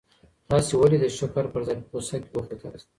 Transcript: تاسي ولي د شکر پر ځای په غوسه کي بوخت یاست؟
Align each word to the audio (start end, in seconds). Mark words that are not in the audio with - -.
تاسي 0.49 0.73
ولي 0.77 0.97
د 1.01 1.05
شکر 1.17 1.45
پر 1.53 1.61
ځای 1.67 1.77
په 1.81 1.87
غوسه 1.91 2.17
کي 2.21 2.29
بوخت 2.33 2.49
یاست؟ 2.63 2.87